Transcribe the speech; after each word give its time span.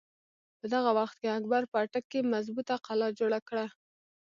په 0.59 0.65
دغه 0.73 0.91
وخت 0.99 1.15
کښې 1.21 1.29
اکبر 1.37 1.63
په 1.71 1.77
اټک 1.83 2.05
کښې 2.11 2.21
مظبوطه 2.33 2.75
قلا 2.85 3.07
جوړه 3.19 3.39
کړه۔ 3.47 3.65